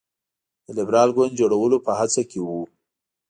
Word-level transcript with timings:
د 0.65 0.67
لېبرال 0.77 1.09
ګوند 1.15 1.37
جوړولو 1.39 1.77
په 1.85 1.91
هڅه 1.99 2.21
کې 2.29 2.39
وو. 2.45 2.61